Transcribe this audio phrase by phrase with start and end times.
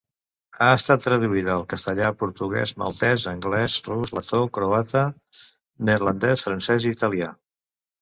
[0.61, 5.07] Ha estat traduïda al castellà, portuguès, maltès anglès, rus, letó, croata,
[5.93, 7.35] neerlandès, francès i italià.